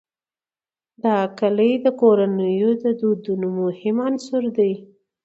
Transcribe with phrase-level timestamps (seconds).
[1.03, 4.73] دا کلي د کورنیو د دودونو مهم عنصر دی.